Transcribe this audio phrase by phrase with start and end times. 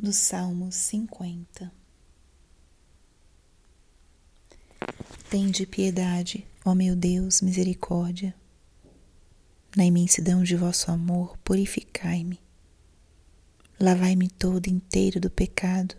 [0.00, 1.70] do Salmo 50
[5.28, 8.34] Tende piedade, ó meu Deus, misericórdia.
[9.76, 12.40] Na imensidão de vosso amor, purificai-me.
[13.78, 15.94] Lavai-me todo inteiro do pecado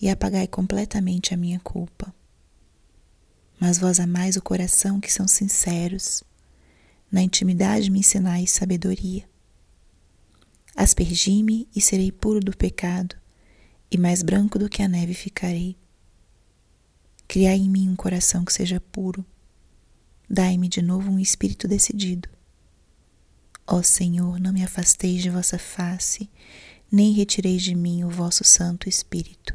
[0.00, 2.12] e apagai completamente a minha culpa.
[3.60, 6.24] Mas vós amais o coração que são sinceros.
[7.10, 9.31] Na intimidade me ensinais sabedoria.
[10.74, 13.14] Aspergi-me e serei puro do pecado,
[13.90, 15.76] e mais branco do que a neve ficarei.
[17.28, 19.24] Criai em mim um coração que seja puro.
[20.28, 22.28] Dai-me de novo um espírito decidido.
[23.66, 26.30] Ó Senhor, não me afasteis de vossa face,
[26.90, 29.54] nem retireis de mim o vosso Santo Espírito.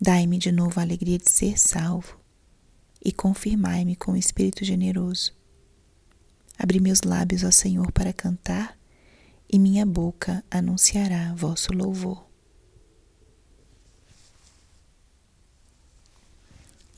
[0.00, 2.20] Dai-me de novo a alegria de ser salvo
[3.02, 5.32] e confirmai-me com o espírito generoso.
[6.58, 8.78] Abri meus lábios, ó Senhor, para cantar
[9.48, 12.26] e minha boca anunciará vosso louvor.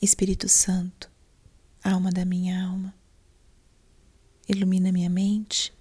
[0.01, 1.11] Espírito Santo,
[1.83, 2.93] alma da minha alma,
[4.47, 5.73] ilumina minha mente,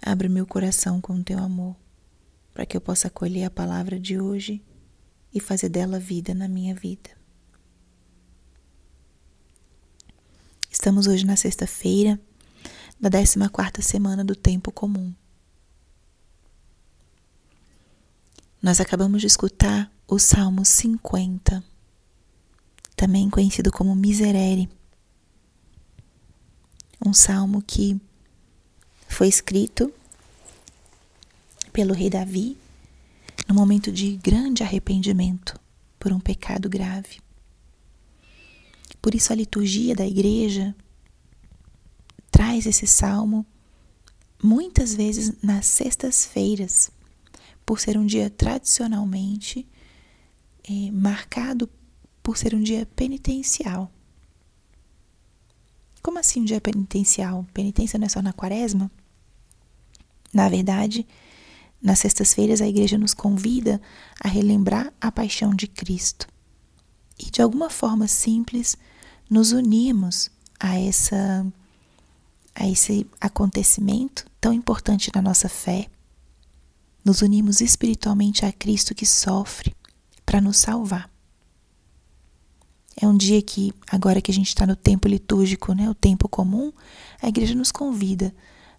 [0.00, 1.76] abre meu coração com teu amor,
[2.52, 4.62] para que eu possa acolher a palavra de hoje
[5.32, 7.10] e fazer dela vida na minha vida.
[10.70, 12.18] Estamos hoje na sexta-feira
[13.00, 15.14] da 14 quarta semana do tempo comum.
[18.62, 21.64] Nós acabamos de escutar o Salmo 50,
[22.94, 24.68] também conhecido como Miserere.
[27.04, 28.00] Um salmo que
[29.08, 29.92] foi escrito
[31.72, 32.56] pelo rei Davi
[33.48, 35.58] no momento de grande arrependimento
[35.98, 37.20] por um pecado grave.
[39.00, 40.72] Por isso a liturgia da igreja
[42.30, 43.44] traz esse salmo
[44.40, 46.92] muitas vezes nas sextas-feiras
[47.64, 49.68] por ser um dia tradicionalmente
[50.68, 51.68] é, marcado
[52.22, 53.90] por ser um dia penitencial.
[56.02, 57.46] Como assim um dia penitencial?
[57.54, 58.90] Penitência não é só na quaresma?
[60.32, 61.06] Na verdade,
[61.80, 63.80] nas sextas-feiras a igreja nos convida
[64.20, 66.26] a relembrar a paixão de Cristo
[67.18, 68.76] e de alguma forma simples
[69.28, 71.46] nos unirmos a essa
[72.54, 75.88] a esse acontecimento tão importante na nossa fé
[77.04, 79.74] nos unimos espiritualmente a Cristo que sofre
[80.24, 81.10] para nos salvar.
[83.00, 86.28] É um dia que, agora que a gente está no tempo litúrgico, né, o tempo
[86.28, 86.72] comum,
[87.20, 88.34] a igreja nos convida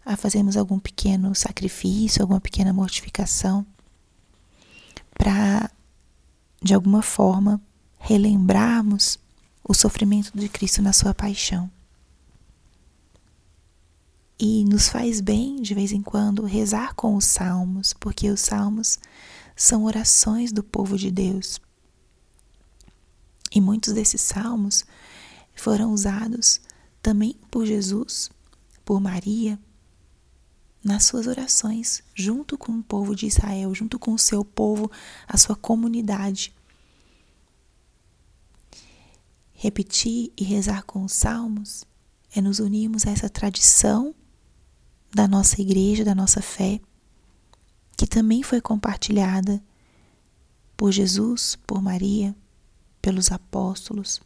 [0.06, 3.66] a fazermos algum pequeno sacrifício, alguma pequena mortificação,
[5.18, 5.72] para,
[6.62, 7.62] de alguma forma,
[7.98, 9.18] relembrarmos
[9.64, 11.72] o sofrimento de Cristo na sua paixão.
[14.46, 19.00] E nos faz bem, de vez em quando, rezar com os salmos, porque os salmos
[19.56, 21.62] são orações do povo de Deus.
[23.56, 24.84] E muitos desses salmos
[25.56, 26.60] foram usados
[27.02, 28.30] também por Jesus,
[28.84, 29.58] por Maria,
[30.84, 34.92] nas suas orações, junto com o povo de Israel, junto com o seu povo,
[35.26, 36.54] a sua comunidade.
[39.54, 41.86] Repetir e rezar com os salmos
[42.36, 44.14] é nos unirmos a essa tradição
[45.14, 46.82] da nossa igreja, da nossa fé,
[47.96, 49.62] que também foi compartilhada
[50.76, 52.36] por Jesus, por Maria,
[53.02, 54.22] pelos apóstolos,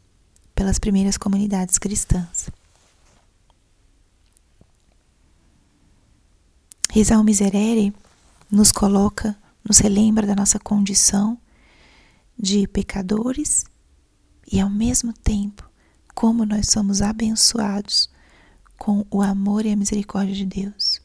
[0.56, 2.50] pelas primeiras comunidades cristãs.
[6.90, 7.94] Rezar o Miserere
[8.50, 11.38] nos coloca, nos relembra da nossa condição
[12.40, 13.66] de pecadores
[14.50, 15.70] e, ao mesmo tempo,
[16.16, 18.10] como nós somos abençoados
[18.78, 21.02] com o amor e a misericórdia de Deus.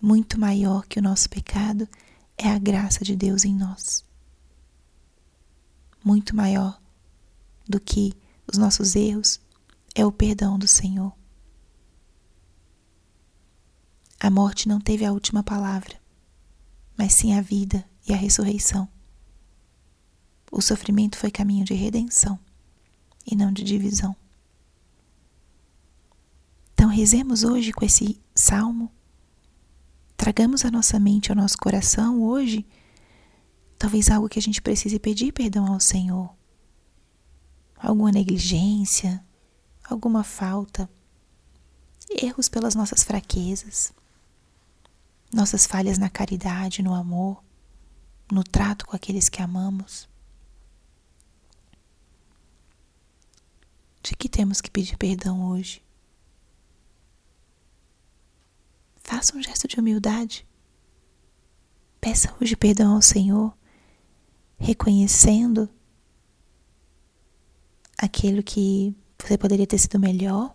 [0.00, 1.88] Muito maior que o nosso pecado
[2.36, 4.04] é a graça de Deus em nós.
[6.04, 6.80] Muito maior
[7.68, 8.12] do que
[8.46, 9.40] os nossos erros
[9.94, 11.12] é o perdão do Senhor.
[14.18, 15.96] A morte não teve a última palavra,
[16.96, 18.88] mas sim a vida e a ressurreição.
[20.50, 22.38] O sofrimento foi caminho de redenção
[23.26, 24.14] e não de divisão.
[26.92, 28.92] Rezemos hoje com esse salmo.
[30.14, 32.66] Tragamos a nossa mente ao nosso coração hoje,
[33.78, 36.36] talvez algo que a gente precise pedir perdão ao Senhor.
[37.76, 39.24] Alguma negligência,
[39.82, 40.88] alguma falta,
[42.10, 43.90] erros pelas nossas fraquezas,
[45.32, 47.42] nossas falhas na caridade, no amor,
[48.30, 50.06] no trato com aqueles que amamos.
[54.02, 55.82] De que temos que pedir perdão hoje?
[59.02, 60.46] Faça um gesto de humildade.
[62.00, 63.56] Peça hoje perdão ao Senhor,
[64.58, 65.68] reconhecendo
[67.96, 70.54] aquilo que você poderia ter sido melhor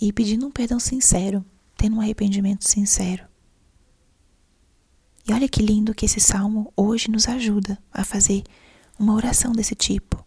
[0.00, 1.44] e pedindo um perdão sincero,
[1.76, 3.28] tendo um arrependimento sincero.
[5.28, 8.42] E olha que lindo que esse salmo hoje nos ajuda a fazer
[8.98, 10.24] uma oração desse tipo.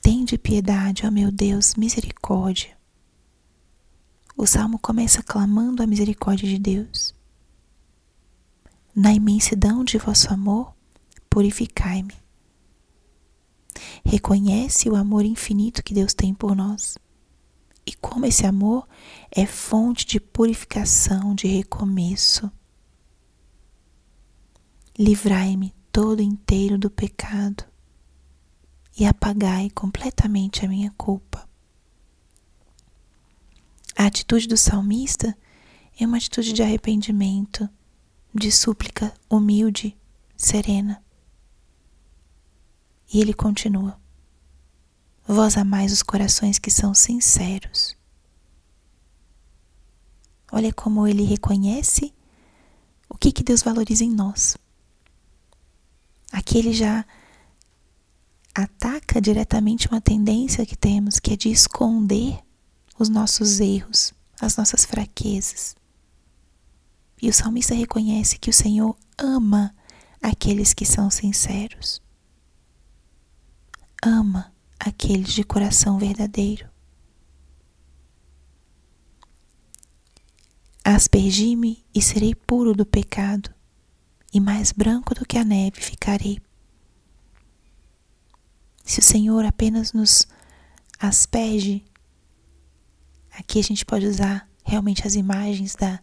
[0.00, 2.79] Tende piedade, ó meu Deus, misericórdia.
[4.42, 7.14] O salmo começa clamando a misericórdia de Deus.
[8.96, 10.74] Na imensidão de vosso amor,
[11.28, 12.14] purificai-me.
[14.02, 16.96] Reconhece o amor infinito que Deus tem por nós
[17.84, 18.88] e como esse amor
[19.30, 22.50] é fonte de purificação, de recomeço.
[24.98, 27.62] Livrai-me todo inteiro do pecado
[28.98, 31.49] e apagai completamente a minha culpa.
[34.00, 35.36] A atitude do salmista
[36.00, 37.68] é uma atitude de arrependimento,
[38.34, 39.94] de súplica humilde,
[40.34, 41.04] serena.
[43.12, 44.00] E ele continua:
[45.28, 47.94] Vós amais os corações que são sinceros.
[50.50, 52.14] Olha como ele reconhece
[53.06, 54.56] o que, que Deus valoriza em nós.
[56.32, 57.04] Aqui ele já
[58.54, 62.42] ataca diretamente uma tendência que temos, que é de esconder
[63.00, 65.74] os nossos erros, as nossas fraquezas.
[67.20, 69.74] E o salmista reconhece que o Senhor ama
[70.22, 72.02] aqueles que são sinceros.
[74.02, 76.68] Ama aqueles de coração verdadeiro.
[80.84, 83.54] Aspergi-me e serei puro do pecado,
[84.32, 86.38] e mais branco do que a neve ficarei.
[88.84, 90.26] Se o Senhor apenas nos
[90.98, 91.84] asperge,
[93.40, 96.00] aqui a gente pode usar realmente as imagens da,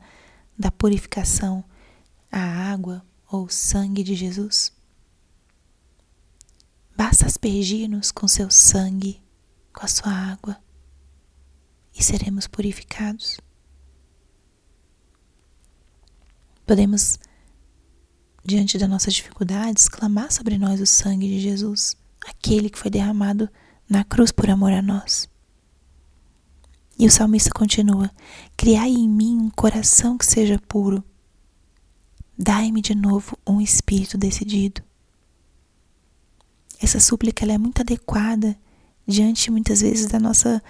[0.57, 1.63] da purificação,
[2.31, 4.73] a água ou o sangue de Jesus.
[6.95, 9.21] Basta aspergir-nos com seu sangue,
[9.71, 10.57] com a sua água,
[11.95, 13.37] e seremos purificados.
[16.65, 17.19] Podemos,
[18.43, 21.95] diante das nossas dificuldades, clamar sobre nós o sangue de Jesus,
[22.27, 23.47] aquele que foi derramado
[23.87, 25.29] na cruz por amor a nós.
[26.97, 28.11] E o salmista continua:
[28.55, 31.03] Criai em mim um coração que seja puro.
[32.37, 34.81] Dai-me de novo um espírito decidido.
[36.79, 38.57] Essa súplica é muito adequada
[39.07, 40.61] diante muitas vezes da nossa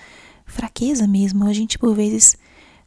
[0.45, 1.45] fraqueza mesmo.
[1.45, 2.37] A gente por vezes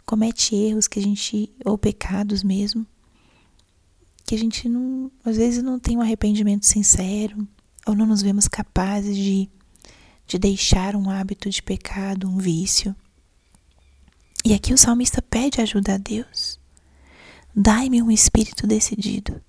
[0.06, 2.86] comete erros que a gente ou pecados mesmo
[4.30, 7.48] que a gente não, às vezes não tem um arrependimento sincero
[7.84, 9.50] ou não nos vemos capazes de
[10.24, 12.94] de deixar um hábito de pecado, um vício.
[14.44, 16.58] E aqui o salmista pede ajuda a Deus.
[17.54, 19.40] Dai-me um espírito decidido.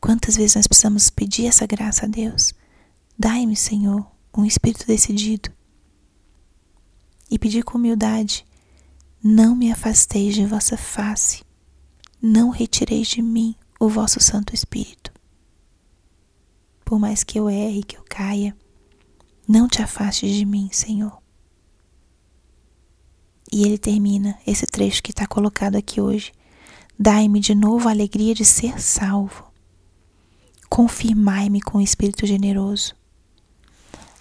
[0.00, 2.52] Quantas vezes nós precisamos pedir essa graça a Deus?
[3.18, 5.50] Dai-me, Senhor, um espírito decidido.
[7.30, 8.46] E pedir com humildade:
[9.22, 11.42] Não me afasteis de vossa face,
[12.20, 15.12] não retireis de mim o vosso Santo Espírito.
[16.84, 18.56] Por mais que eu erre, que eu caia,
[19.46, 21.19] não te afastes de mim, Senhor.
[23.52, 26.32] E ele termina esse trecho que está colocado aqui hoje.
[26.98, 29.50] Dai-me de novo a alegria de ser salvo
[30.70, 32.94] confirmai-me com o Espírito generoso.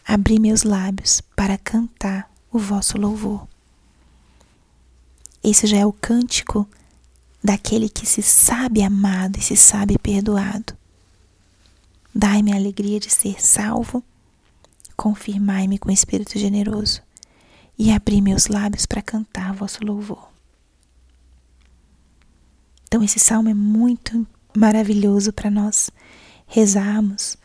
[0.06, 3.48] Abri meus lábios para cantar o vosso louvor.
[5.44, 6.68] Esse já é o cântico
[7.42, 10.76] daquele que se sabe amado e se sabe perdoado.
[12.14, 14.04] Dai-me a alegria de ser salvo,
[14.98, 17.02] confirmai-me com o Espírito generoso
[17.80, 20.30] e abri meus lábios para cantar vosso louvor.
[22.84, 25.90] Então, esse salmo é muito maravilhoso para nós
[26.46, 27.38] rezarmos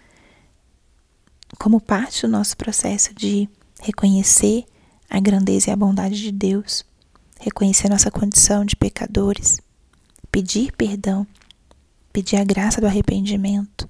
[1.56, 3.48] como parte do nosso processo de
[3.80, 4.64] reconhecer
[5.08, 6.84] a grandeza e a bondade de Deus,
[7.38, 9.60] reconhecer nossa condição de pecadores,
[10.32, 11.24] pedir perdão,
[12.12, 13.88] pedir a graça do arrependimento,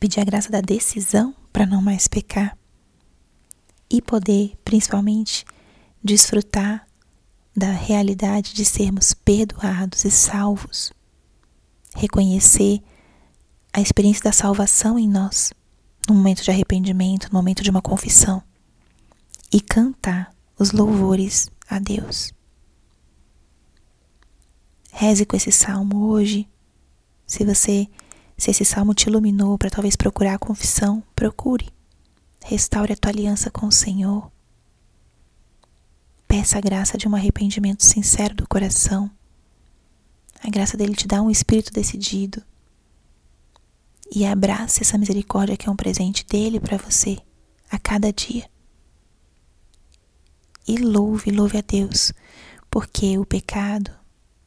[0.00, 2.56] pedir a graça da decisão para não mais pecar
[3.90, 5.44] e poder, principalmente,
[6.02, 6.86] desfrutar
[7.56, 10.92] da realidade de sermos perdoados e salvos
[11.98, 12.80] reconhecer
[13.72, 15.52] a experiência da salvação em nós,
[16.08, 18.42] no momento de arrependimento, no momento de uma confissão,
[19.52, 22.32] e cantar os louvores a Deus.
[24.92, 26.48] Reze com esse salmo hoje.
[27.26, 27.86] Se você,
[28.36, 31.68] se esse salmo te iluminou para talvez procurar a confissão, procure.
[32.44, 34.30] Restaure a tua aliança com o Senhor.
[36.26, 39.10] Peça a graça de um arrependimento sincero do coração.
[40.42, 42.42] A graça dele te dá um espírito decidido.
[44.10, 47.18] E abrace essa misericórdia que é um presente dele para você
[47.70, 48.48] a cada dia.
[50.66, 52.12] E louve, louve a Deus,
[52.70, 53.90] porque o pecado,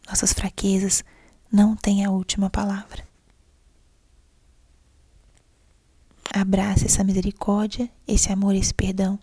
[0.07, 1.03] nossas fraquezas,
[1.51, 3.10] não têm a última palavra.
[6.33, 9.19] Abrace essa misericórdia, esse amor, esse perdão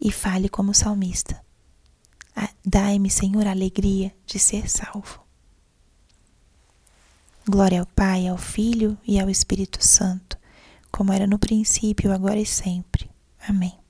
[0.00, 1.42] e fale como salmista:
[2.64, 5.20] Dai-me, Senhor, a alegria de ser salvo.
[7.46, 10.38] Glória ao Pai, ao Filho e ao Espírito Santo,
[10.92, 13.10] como era no princípio, agora e sempre.
[13.48, 13.81] Amém.